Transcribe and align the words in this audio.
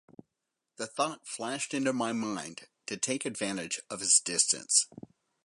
The 0.77 0.87
thought 0.87 1.27
flashed 1.27 1.75
into 1.75 1.93
my 1.93 2.11
mind 2.11 2.65
to 2.87 2.97
take 2.97 3.23
advantage 3.23 3.79
of 3.87 3.99
his 3.99 4.19
distance. 4.19 4.87